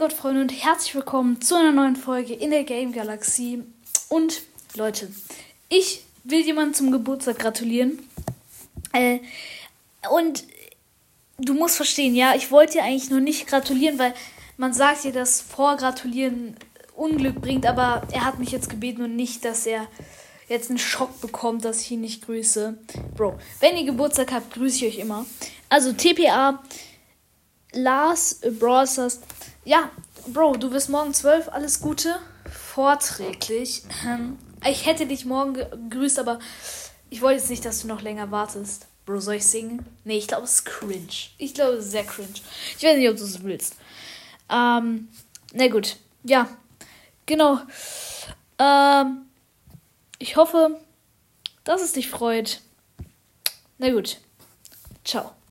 Gott, 0.00 0.14
Freunde, 0.14 0.40
und 0.40 0.48
herzlich 0.48 0.94
willkommen 0.94 1.42
zu 1.42 1.56
einer 1.56 1.72
neuen 1.72 1.94
Folge 1.94 2.32
in 2.32 2.50
der 2.50 2.64
Game 2.64 2.90
Galaxie. 2.90 3.62
Und 4.08 4.40
Leute, 4.74 5.12
ich 5.68 6.04
will 6.24 6.40
jemandem 6.40 6.72
zum 6.72 6.90
Geburtstag 6.90 7.38
gratulieren. 7.38 7.98
Äh, 8.94 9.18
und 10.10 10.44
du 11.36 11.52
musst 11.52 11.76
verstehen, 11.76 12.14
ja, 12.14 12.34
ich 12.34 12.50
wollte 12.50 12.78
dir 12.78 12.84
eigentlich 12.84 13.10
nur 13.10 13.20
nicht 13.20 13.46
gratulieren, 13.46 13.98
weil 13.98 14.14
man 14.56 14.72
sagt 14.72 15.04
dir, 15.04 15.12
dass 15.12 15.42
Vorgratulieren 15.42 16.56
Unglück 16.96 17.38
bringt, 17.42 17.66
aber 17.66 18.00
er 18.10 18.24
hat 18.24 18.38
mich 18.38 18.52
jetzt 18.52 18.70
gebeten 18.70 19.02
und 19.02 19.16
nicht, 19.16 19.44
dass 19.44 19.66
er 19.66 19.86
jetzt 20.48 20.70
einen 20.70 20.78
Schock 20.78 21.20
bekommt, 21.20 21.66
dass 21.66 21.82
ich 21.82 21.90
ihn 21.90 22.00
nicht 22.00 22.24
grüße. 22.24 22.78
Bro, 23.18 23.38
wenn 23.60 23.76
ihr 23.76 23.84
Geburtstag 23.84 24.32
habt, 24.32 24.54
grüße 24.54 24.86
ich 24.86 24.94
euch 24.94 24.98
immer. 24.98 25.26
Also 25.68 25.92
TPA, 25.92 26.62
Lars 27.72 28.40
Brawlstars. 28.58 29.20
Ja, 29.64 29.90
Bro, 30.26 30.56
du 30.56 30.70
bist 30.70 30.88
morgen 30.88 31.12
12, 31.12 31.48
alles 31.48 31.80
Gute. 31.80 32.16
Vorträglich. 32.50 33.82
Ähm, 34.06 34.38
ich 34.66 34.86
hätte 34.86 35.06
dich 35.06 35.24
morgen 35.26 35.54
gegrüßt, 35.54 36.18
aber 36.18 36.38
ich 37.10 37.20
wollte 37.20 37.40
jetzt 37.40 37.50
nicht, 37.50 37.64
dass 37.64 37.82
du 37.82 37.88
noch 37.88 38.00
länger 38.00 38.30
wartest. 38.30 38.86
Bro, 39.04 39.20
soll 39.20 39.34
ich 39.34 39.46
singen? 39.46 39.84
Nee, 40.04 40.18
ich 40.18 40.28
glaube, 40.28 40.44
es 40.44 40.54
ist 40.54 40.64
cringe. 40.64 41.08
Ich 41.36 41.52
glaube, 41.52 41.72
es 41.72 41.86
ist 41.86 41.90
sehr 41.90 42.04
cringe. 42.04 42.28
Ich 42.78 42.82
weiß 42.82 42.96
nicht, 42.96 43.08
ob 43.10 43.16
du 43.16 43.24
es 43.24 43.42
willst. 43.42 43.76
Ähm, 44.48 45.08
na 45.52 45.68
gut. 45.68 45.96
Ja, 46.24 46.48
genau. 47.26 47.60
Ähm, 48.58 49.22
ich 50.18 50.36
hoffe, 50.36 50.80
dass 51.64 51.82
es 51.82 51.92
dich 51.92 52.08
freut. 52.08 52.60
Na 53.78 53.90
gut. 53.90 54.18
Ciao. 55.04 55.32